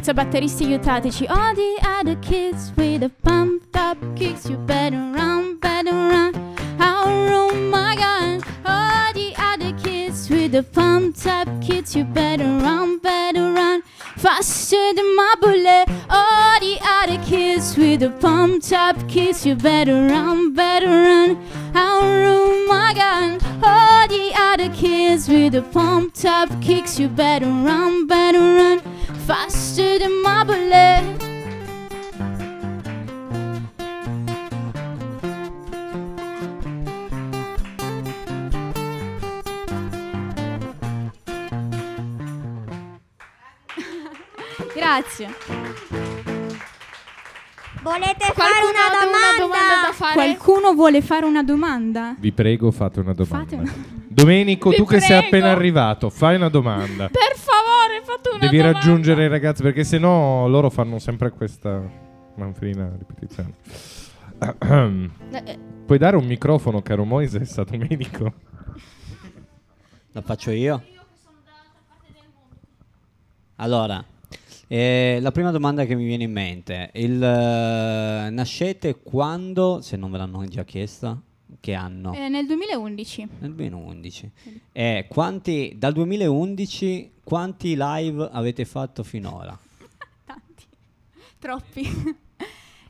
[0.00, 1.26] Forza batteristi aiutateci.
[1.28, 6.32] All the other kids with the pumped up kicks You better run, better run
[6.80, 8.42] oh, oh my god.
[8.64, 13.82] All the other kids with the pumped up kicks You better run, better run
[14.16, 15.86] Faster than my bullet.
[16.08, 21.36] All the other kids with the pumped up kicks You better run, better run
[21.74, 23.42] oh, oh my god.
[23.62, 29.98] All the other kids with the pumped up kicks You better run, better run Faster
[29.98, 31.18] than my bullet
[44.74, 45.28] Grazie.
[47.82, 49.18] Volete fare Qualcuno una ha domanda?
[49.18, 50.12] una domanda da fare?
[50.14, 52.14] Qualcuno vuole fare una domanda?
[52.18, 53.44] Vi prego, fate una domanda.
[53.44, 55.26] Fate una- Domenico, Vi tu che sei prego.
[55.26, 57.08] appena arrivato, fai una domanda.
[57.08, 57.29] Per
[58.10, 58.78] fate una Devi domanda.
[58.78, 61.80] raggiungere i ragazzi perché sennò loro fanno sempre questa
[62.36, 63.54] manfrina ripetizione.
[64.40, 65.10] Eh,
[65.44, 68.32] eh, Puoi dare un microfono, caro Moises, a Domenico?
[70.12, 70.82] La faccio io?
[73.56, 74.02] Allora,
[74.66, 80.10] eh, la prima domanda che mi viene in mente, il, eh, nascete quando, se non
[80.10, 81.20] ve l'hanno già chiesta,
[81.60, 82.14] che anno?
[82.14, 83.28] Eh, nel 2011.
[83.40, 84.30] Nel 2011.
[84.72, 89.56] E quanti, dal 2011, quanti live avete fatto finora?
[90.26, 90.64] Tanti.
[91.38, 92.18] Troppi.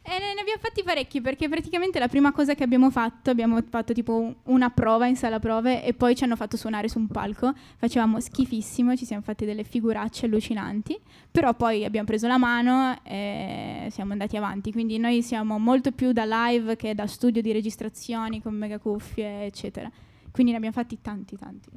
[0.02, 3.92] E ne abbiamo fatti parecchi perché praticamente la prima cosa che abbiamo fatto, abbiamo fatto
[3.92, 7.06] tipo un- una prova in sala prove e poi ci hanno fatto suonare su un
[7.06, 7.52] palco.
[7.76, 10.98] Facevamo schifissimo, ci siamo fatti delle figuracce allucinanti,
[11.30, 14.72] però poi abbiamo preso la mano e siamo andati avanti.
[14.72, 19.44] Quindi noi siamo molto più da live che da studio di registrazioni con mega cuffie,
[19.44, 19.88] eccetera.
[20.32, 21.68] Quindi ne abbiamo fatti tanti, tanti.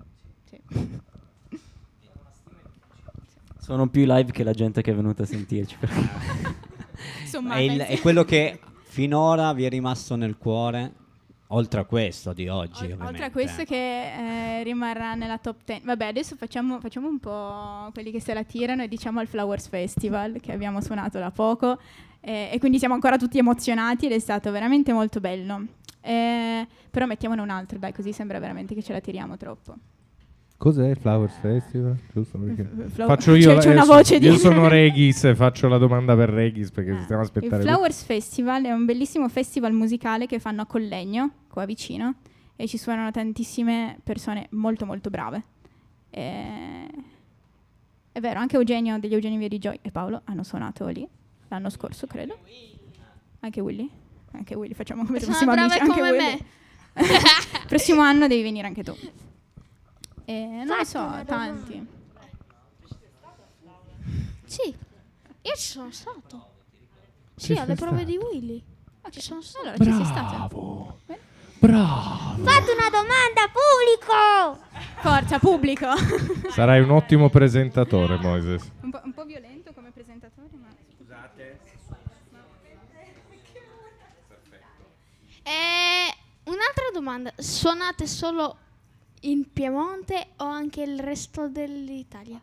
[0.46, 0.60] Sì.
[3.64, 5.78] Sono più live che la gente che è venuta a sentirci.
[7.22, 10.92] Insomma, È, il- è quello che finora vi è rimasto nel cuore,
[11.48, 12.80] oltre a questo di oggi.
[12.84, 13.12] Ol- ovviamente.
[13.12, 15.86] Oltre a questo che eh, rimarrà nella top 10.
[15.86, 19.68] Vabbè, adesso facciamo, facciamo un po' quelli che se la tirano e diciamo al Flowers
[19.70, 21.80] Festival che abbiamo suonato da poco
[22.20, 25.66] eh, e quindi siamo ancora tutti emozionati ed è stato veramente molto bello.
[26.02, 29.76] Eh, però mettiamone un altro, dai, così sembra veramente che ce la tiriamo troppo.
[30.58, 31.98] Cos'è il Flowers Festival?
[32.14, 35.68] Giusto perché- Flow- Faccio io, c'è- io una voce di- Io sono Regis e faccio
[35.68, 37.50] la domanda per Regis perché stiamo a Il.
[37.62, 42.16] Flowers Festival è un bellissimo festival musicale che fanno a Collegno, qua vicino,
[42.56, 45.44] e ci suonano tantissime persone molto molto brave.
[46.10, 46.88] E-
[48.14, 51.06] È vero, anche Eugenio degli Eugenio Via di Joy e Paolo hanno suonato lì
[51.50, 52.38] l'anno scorso, credo.
[53.42, 53.90] Anche Willy?
[54.34, 55.90] Anche Willy, facciamo come se Sono fossimo brave amici.
[55.90, 56.38] Anche come Willy.
[56.38, 56.46] me.
[57.68, 58.96] Prossimo anno devi venire anche tu.
[60.26, 61.88] E non lo so, tanti.
[64.46, 64.76] Sì,
[65.42, 66.52] io ci sono stato.
[67.36, 68.64] Ci Sì, alle sei prove di Willy.
[69.10, 69.68] Ci sono stato.
[69.68, 70.36] Allora, ci sei stato.
[70.36, 71.00] Bravo.
[71.60, 72.44] Bravo.
[72.44, 74.66] Fate una domanda, pubblico!
[75.00, 75.88] Forza, pubblico.
[76.52, 78.70] Sarai un ottimo presentatore, Moises.
[78.82, 80.68] un, po', un po' violento come presentatore, ma...
[85.44, 87.34] Eh, un'altra domanda.
[87.38, 88.58] Suonate solo
[89.24, 92.40] in Piemonte o anche il resto dell'Italia?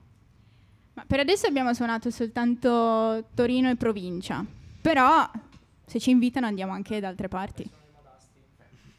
[0.94, 4.44] Ma per adesso abbiamo suonato soltanto Torino e provincia.
[4.80, 5.30] Però
[5.84, 7.68] se ci invitano andiamo anche da altre parti.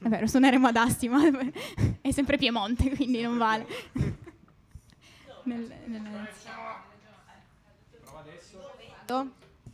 [0.04, 1.22] È vero, suoneremo ad Asti, ma
[2.02, 3.66] è sempre Piemonte, quindi non vale.
[5.44, 6.30] Nel- nel-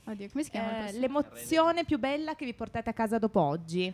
[0.05, 0.87] Oddio, come si chiama?
[0.87, 3.93] Eh, l'emozione più bella che vi portate a casa dopo oggi.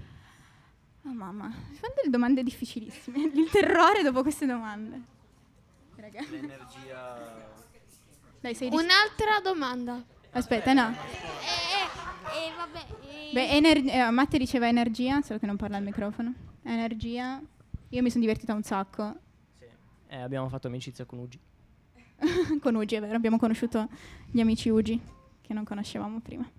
[1.06, 3.20] Oh mamma, mi fanno delle domande difficilissime.
[3.34, 5.02] Il terrore dopo queste domande.
[5.96, 6.22] Raga.
[8.40, 10.04] Dai, sei Un'altra domanda.
[10.32, 10.90] Aspetta, no.
[10.90, 12.86] Eh, eh, vabbè.
[13.30, 16.34] eh, Beh, ener- eh, Matte diceva energia, solo che non parla al microfono.
[16.64, 17.42] Energia.
[17.90, 19.16] Io mi sono divertita un sacco.
[20.08, 21.40] Eh, abbiamo fatto amicizia con Ugi.
[22.62, 23.88] con Ugi, è vero, abbiamo conosciuto
[24.32, 25.00] gli amici Ugi
[25.42, 26.50] che non conoscevamo prima.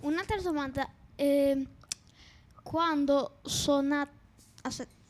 [0.00, 0.88] Un'altra domanda.
[1.14, 1.66] eh,
[2.62, 4.10] quando suonate...
[4.62, 5.00] Aspetta.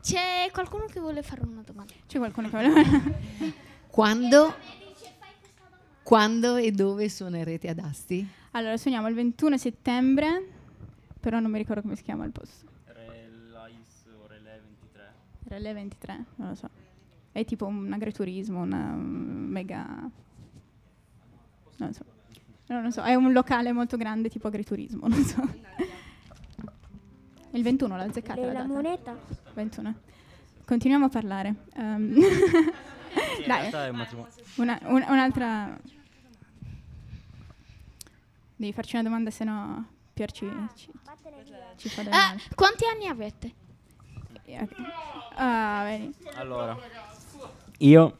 [0.00, 1.92] C'è qualcuno che vuole fare una domanda?
[2.06, 2.82] C'è qualcuno che voleva...
[3.90, 4.54] Quando,
[6.04, 8.24] quando e dove suonerete ad Asti?
[8.52, 10.46] allora, suoniamo il 21 settembre,
[11.18, 12.66] però non mi ricordo come si chiama il posto.
[15.48, 16.68] Relè 23, non lo so.
[17.32, 20.08] È tipo un agriturismo, una mega...
[21.78, 22.04] Non so.
[22.68, 25.42] No, non so, è un locale molto grande tipo agriturismo, non so.
[27.52, 28.66] Il 21 l'ha azzeccata la La data.
[28.66, 29.16] moneta?
[29.54, 29.94] 21.
[30.66, 31.54] Continuiamo a parlare.
[31.76, 32.14] In
[33.46, 33.90] Dai,
[34.56, 35.76] una- un- un'altra...
[38.56, 40.90] Devi farci una domanda, se no Pier ci, ci,
[41.76, 43.54] ci fa Ah, quanti anni avete?
[45.36, 46.12] Ah, vedi.
[46.34, 46.76] Allora,
[47.78, 48.16] io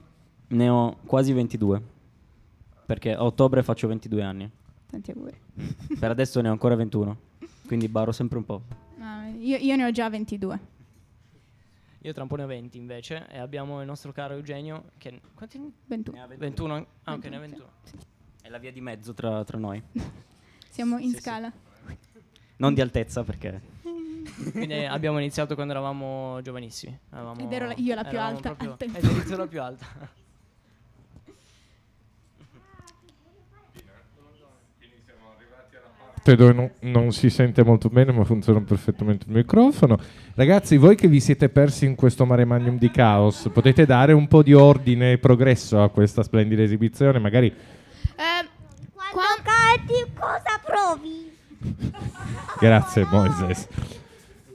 [0.49, 1.83] ne ho quasi 22.
[2.89, 4.51] Perché a ottobre faccio 22 anni.
[4.87, 5.39] Tanti auguri.
[6.01, 7.17] Per adesso ne ho ancora 21.
[7.67, 8.63] Quindi baro sempre un po'.
[9.41, 10.59] Io, io ne ho già 22.
[11.99, 15.21] Io tra un po' ne ho 20 invece e abbiamo il nostro caro Eugenio che...
[15.35, 16.23] Quanti ne 21.
[16.23, 16.27] ha?
[16.35, 16.87] 21?
[17.03, 17.67] Ah ok, ne ha 21.
[18.41, 19.83] È la via di mezzo tra, tra noi.
[20.71, 21.21] Siamo in Sì, sì.
[21.21, 21.53] scala.
[22.57, 23.61] Non di altezza perché...
[24.53, 26.99] Quindi abbiamo iniziato quando eravamo giovanissimi.
[27.13, 28.89] Eravamo- Ed ero la- io la più alta proprio-.
[28.97, 29.87] Ed eri tu la più alta.
[36.37, 39.99] dove non, non si sente molto bene ma funziona perfettamente il microfono.
[40.35, 44.29] Ragazzi, voi che vi siete persi in questo mare magnum di caos, potete dare un
[44.29, 47.19] po' di ordine e progresso a questa splendida esibizione?
[47.19, 48.49] Magari Eh,
[48.95, 51.33] Quando canti cosa provi?
[52.59, 53.69] Grazie Moises.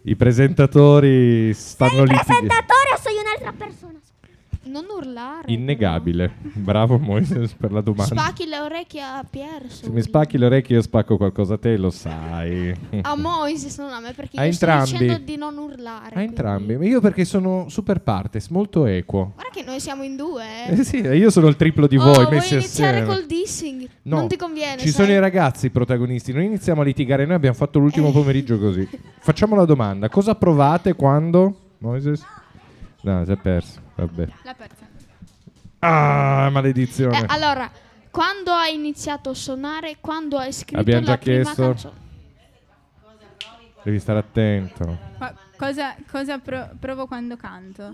[0.06, 2.14] I presentatori stanno lì.
[2.16, 3.92] Presentatore o sei un'altra persona?
[4.66, 5.52] Non urlare.
[5.52, 6.32] Innegabile.
[6.54, 8.14] Bravo Moises per la domanda.
[8.16, 9.64] Spacchi le orecchie a Pier.
[9.70, 12.74] Se mi spacchi le orecchie io spacco qualcosa a te, lo sai.
[13.02, 14.98] A Moises, non a me, perché A io sto entrambi.
[14.98, 16.08] dicendo di non urlare.
[16.08, 16.78] A quindi- entrambi.
[16.78, 19.32] Ma io perché sono super partes, molto equo.
[19.36, 20.44] Guarda che noi siamo in due.
[20.70, 20.80] Eh.
[20.80, 23.14] Eh sì, io sono il triplo di Oh, voi vuoi messi iniziare assieme.
[23.16, 23.88] col dissing?
[24.04, 24.78] No, non ti conviene.
[24.80, 25.06] Ci sai?
[25.06, 28.88] sono i ragazzi protagonisti, non iniziamo a litigare, noi abbiamo fatto l'ultimo pomeriggio così.
[29.20, 31.58] Facciamo la domanda, cosa provate quando...
[31.80, 32.26] Moises?
[33.04, 34.28] No, si è perso, vabbè.
[34.44, 34.88] La persa.
[35.80, 37.20] Ah, maledizione.
[37.20, 37.70] Eh, allora,
[38.10, 41.62] quando hai iniziato a suonare, quando hai scritto Abbiamo la già prima chiesto.
[41.64, 42.02] canzone?
[43.84, 44.98] Devi stare attento.
[45.20, 47.94] Ma cosa, cosa pro- provo quando canto?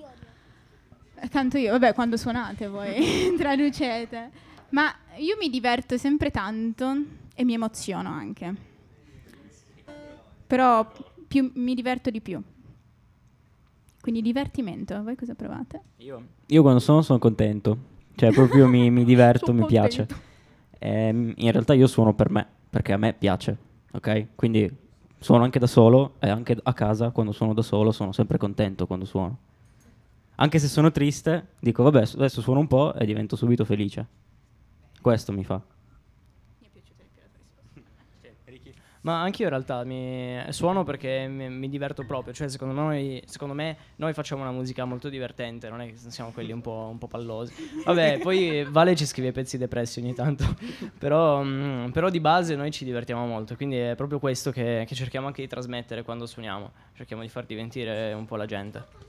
[1.15, 4.29] Eh, Canto io, vabbè, quando suonate voi, traducete.
[4.69, 6.95] Ma io mi diverto sempre tanto
[7.33, 8.53] e mi emoziono anche.
[10.45, 10.91] Però
[11.27, 12.39] più, mi diverto di più.
[14.01, 15.81] Quindi divertimento, voi cosa provate?
[15.97, 17.77] Io, io quando sono sono contento.
[18.15, 20.07] Cioè proprio mi, mi diverto, mi piace.
[20.79, 23.57] Ehm, in realtà io suono per me, perché a me piace.
[23.91, 24.27] Ok?
[24.35, 24.69] Quindi
[25.19, 28.87] suono anche da solo e anche a casa quando suono da solo sono sempre contento
[28.87, 29.37] quando suono.
[30.35, 34.07] Anche se sono triste, dico vabbè, adesso suono un po' e divento subito felice.
[35.01, 35.61] Questo mi fa.
[39.01, 43.21] Ma anche io in realtà mi suono perché mi, mi diverto proprio, cioè secondo noi,
[43.25, 46.89] secondo me noi facciamo una musica molto divertente, non è che siamo quelli un po',
[46.91, 47.53] un po' pallosi.
[47.85, 50.43] Vabbè, poi Vale ci scrive pezzi depressi ogni tanto,
[50.99, 54.95] però, mm, però di base noi ci divertiamo molto, quindi è proprio questo che, che
[54.95, 59.08] cerchiamo anche di trasmettere quando suoniamo, cerchiamo di far divertire un po' la gente.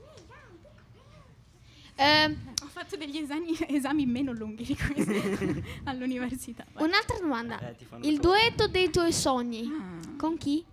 [2.01, 6.65] Eh, Ho fatto degli esami, esami meno lunghi di questi all'università.
[6.73, 6.83] Vai.
[6.87, 7.59] un'altra domanda.
[7.59, 9.63] Eh, ti fanno Il solo- duetto dei tuoi sogni.
[9.71, 10.15] Ah.
[10.17, 10.63] Con chi?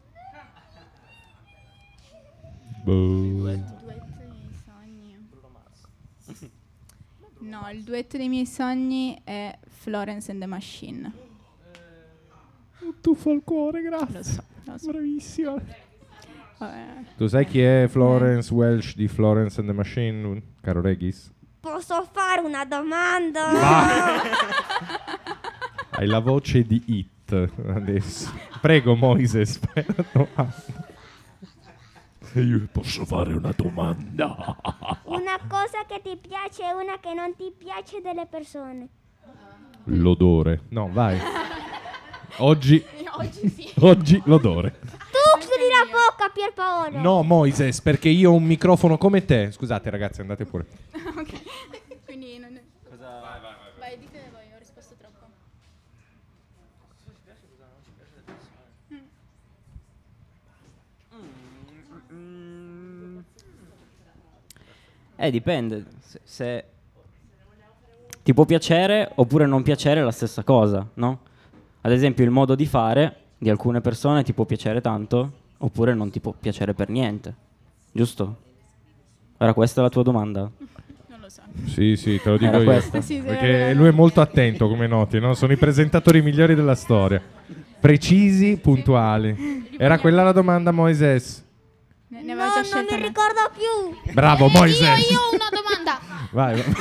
[2.84, 2.92] Boh.
[3.42, 5.16] Duetto dei miei sogni.
[7.40, 11.12] No, il duetto dei miei sogni è Florence and the Machine.
[13.00, 14.22] Tuffo al cuore, Lo grazie.
[14.22, 14.90] so, lo so.
[14.90, 15.54] Bravissima.
[16.58, 16.86] Vabbè.
[17.16, 21.32] Tu sai chi è Florence Welsh di Florence and the Machine, caro Regis?
[21.60, 23.48] Posso fare una domanda?
[25.90, 27.32] Hai la voce di It
[27.68, 28.30] adesso.
[28.60, 30.86] Prego, Moises, fai una domanda.
[32.34, 34.56] Io posso fare una domanda.
[35.04, 38.88] Una cosa che ti piace e una che non ti piace delle persone.
[39.84, 40.64] L'odore.
[40.68, 41.18] No, vai.
[42.40, 42.84] Oggi,
[43.16, 43.72] Oggi sì.
[43.80, 44.78] oggi l'odore.
[44.78, 47.00] Tu chiudi la bocca, Pierpaolo.
[47.00, 49.50] No, Moises, perché io ho un microfono come te.
[49.50, 50.66] Scusate, ragazzi, andate pure.
[50.94, 52.04] ok.
[52.04, 52.62] Quindi non è...
[52.96, 53.40] Vai, vai,
[53.76, 53.98] vai.
[53.98, 55.26] dite voi, ho risposto troppo.
[65.16, 65.86] Eh, dipende.
[65.98, 66.64] Se, se
[68.22, 71.18] ti può piacere oppure non piacere è la stessa cosa, no?
[71.80, 76.10] Ad esempio, il modo di fare di alcune persone ti può piacere tanto oppure non
[76.10, 77.34] ti può piacere per niente.
[77.92, 78.36] Giusto?
[79.38, 80.40] Era questa la tua domanda?
[81.08, 81.42] Non lo so.
[81.66, 82.64] Sì, sì, te lo dico Era io.
[82.64, 83.00] questa?
[83.00, 85.34] Perché lui è molto attento, come noti, no?
[85.34, 87.20] Sono i presentatori migliori della storia.
[87.80, 89.68] Precisi, puntuali.
[89.78, 91.44] Era quella la domanda, Moises?
[92.08, 93.08] Ne, ne No, avevo già non scelta mi una.
[93.08, 94.12] ricordo più.
[94.12, 94.80] Bravo, Eh, Moises.
[94.80, 96.00] io, io ho una domanda.
[96.30, 96.74] Vai, vai.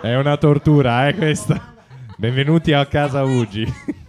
[0.02, 1.74] È una tortura, eh, questa.
[2.16, 3.64] Benvenuti a casa Ugi.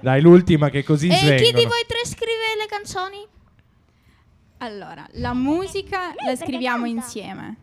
[0.00, 1.68] Dai, l'ultima che così E chi di svengono.
[1.68, 3.26] voi tre scrive le canzoni?
[4.58, 7.56] Allora, la musica la scriviamo insieme.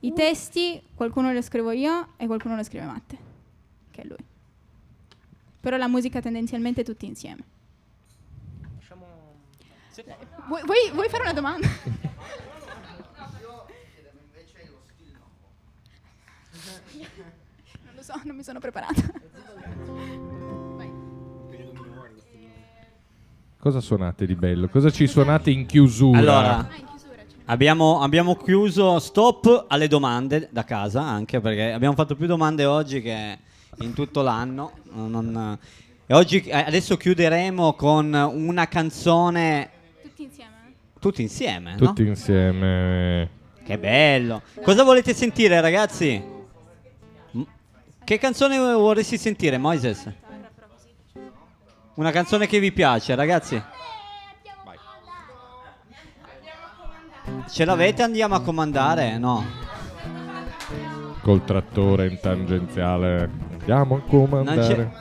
[0.00, 3.18] I testi qualcuno lo scrivo io e qualcuno lo scrive Matte,
[3.90, 4.16] che è lui.
[5.60, 7.44] Però la musica tendenzialmente tutti insieme.
[10.48, 11.68] Vuoi, vuoi- vuoi fare una domanda?
[17.84, 19.12] non lo so, non mi sono preparata.
[23.62, 24.68] Cosa suonate di bello?
[24.68, 26.18] Cosa ci suonate in chiusura?
[26.18, 26.68] Allora,
[27.44, 33.00] abbiamo, abbiamo chiuso stop alle domande da casa, anche perché abbiamo fatto più domande oggi
[33.00, 33.38] che
[33.78, 34.72] in tutto l'anno.
[34.94, 35.58] Non- non-
[36.04, 39.70] e oggi, eh, adesso chiuderemo con una canzone
[40.02, 40.50] Tutti insieme?
[40.98, 41.76] tutti insieme, no?
[41.76, 43.28] Tutti insieme.
[43.64, 44.42] Che bello.
[44.60, 46.20] Cosa volete sentire, ragazzi?
[47.30, 47.42] M-
[48.02, 50.10] Che canzone vorresti sentire, Moises?
[51.94, 53.62] Una canzone che vi piace, ragazzi?
[57.50, 58.02] Ce l'avete?
[58.02, 59.18] Andiamo a comandare?
[59.18, 59.44] No.
[61.22, 63.30] Col trattore in tangenziale.
[63.58, 64.92] Andiamo a Non comandare.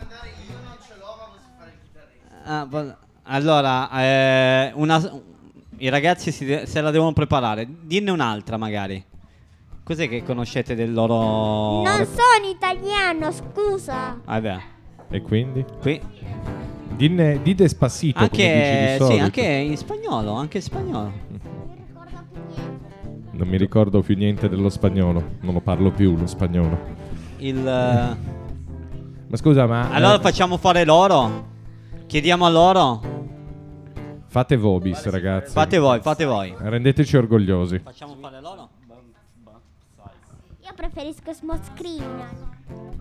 [2.43, 5.21] Ah, va- allora, eh, una-
[5.77, 7.67] i ragazzi si de- se la devono preparare.
[7.69, 9.03] Dinne un'altra, magari.
[9.83, 11.81] Cos'è che conoscete del loro.
[11.83, 14.19] Non sono italiano, scusa.
[14.25, 14.59] Vabbè.
[15.09, 15.65] E quindi?
[15.81, 16.01] Qui.
[17.01, 21.11] Dinne, di Despacito, come dici Anche, sì, anche in spagnolo, anche in spagnolo.
[23.31, 25.37] Non mi ricordo più niente dello spagnolo.
[25.39, 26.77] Non lo parlo più lo spagnolo.
[27.37, 28.17] Il, eh,
[29.27, 29.89] Ma scusa, ma...
[29.89, 31.47] allora eh, facciamo fare loro.
[32.05, 33.01] Chiediamo a loro.
[34.27, 35.53] fate vobis, ragazzi.
[35.53, 36.53] Fate voi, fate voi.
[36.55, 37.79] Rendeteci orgogliosi.
[37.79, 38.69] Facciamo fare loro.
[40.63, 42.35] Io preferisco Smooth Criminal.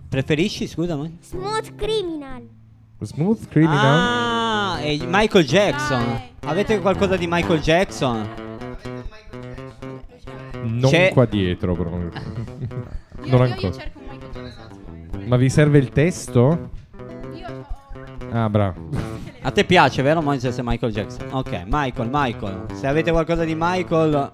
[0.09, 1.19] Preferisci, scusami?
[1.21, 2.60] Smooth Criminal.
[3.01, 3.77] Smooth Criminal?
[4.77, 6.21] Ah, e Michael Jackson.
[6.45, 8.27] Avete qualcosa di Michael Jackson?
[10.63, 11.89] non c'è- qua dietro, però.
[11.97, 12.11] non
[13.23, 13.67] Io, io, ancora.
[13.67, 15.23] io cerco un Michael Jackson.
[15.27, 16.69] Ma vi serve il testo?
[17.33, 17.65] Io ho-
[18.31, 18.89] Ah, bravo.
[19.41, 21.27] A te piace, vero Moises e Michael Jackson?
[21.31, 22.65] Ok, Michael, Michael.
[22.73, 24.31] Se avete qualcosa di Michael...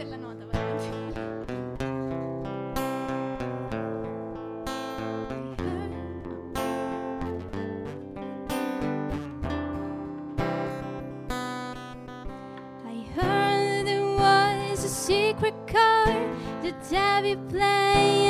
[0.00, 0.04] I
[13.12, 16.30] heard there was a secret card
[16.62, 18.27] that Debbie played.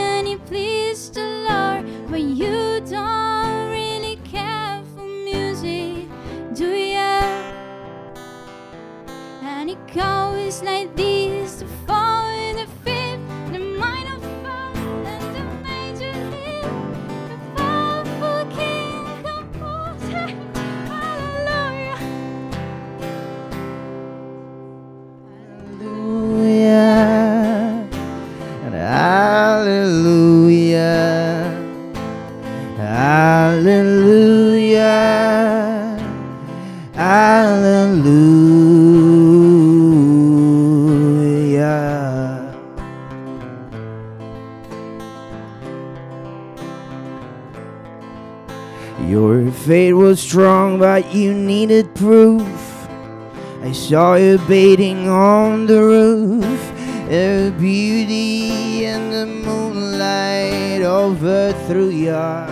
[53.89, 56.72] Saw you bathing on the roof.
[57.09, 62.45] The beauty and the moonlight overthrew ya.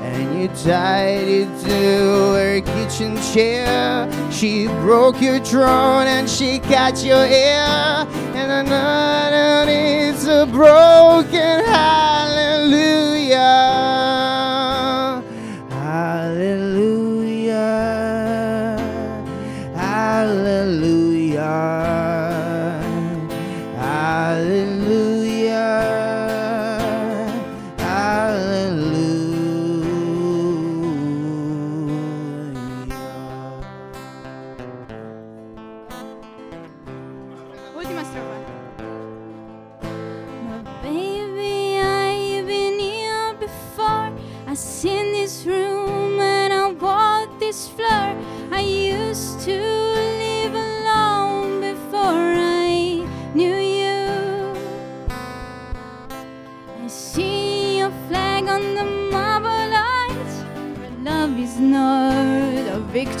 [0.00, 4.08] And you tied it to her kitchen chair.
[4.32, 8.06] She broke your throne and she cut your hair.
[8.32, 11.62] And another needs a broken.
[11.66, 12.64] Hallelujah.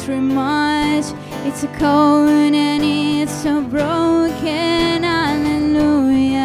[0.04, 1.06] Victory march.
[1.46, 5.02] It's a cold and it's so broken.
[5.02, 6.42] Hallelujah.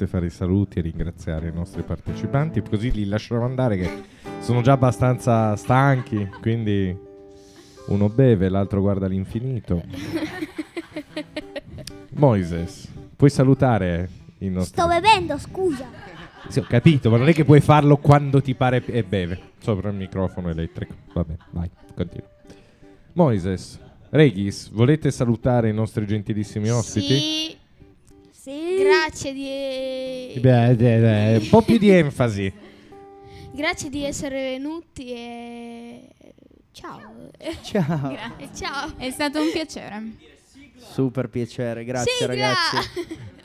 [0.00, 4.02] Dovreste fare i saluti e ringraziare i nostri partecipanti, così li lascerò andare che
[4.40, 6.96] sono già abbastanza stanchi, quindi
[7.88, 9.82] uno beve, l'altro guarda all'infinito.
[12.16, 14.80] Moises, puoi salutare i nostri...
[14.80, 15.86] Sto bevendo, scusa.
[16.48, 19.38] Sì, ho capito, ma non è che puoi farlo quando ti pare e beve.
[19.58, 20.94] Sopra il microfono elettrico.
[21.12, 22.28] Vabbè, vai, continua.
[23.12, 23.78] Moises,
[24.08, 27.18] Regis, volete salutare i nostri gentilissimi ospiti?
[27.18, 27.59] Sì.
[28.40, 28.78] Sì.
[28.82, 30.40] Grazie di...
[30.40, 32.50] Beh, beh, beh, un po' più di enfasi.
[33.52, 36.08] Grazie di essere venuti e...
[36.72, 37.30] Ciao.
[37.62, 38.08] Ciao.
[38.08, 38.92] Gra- ciao.
[38.96, 40.12] È stato un piacere.
[40.78, 42.26] Super piacere, grazie Sigla!
[42.28, 43.28] ragazzi.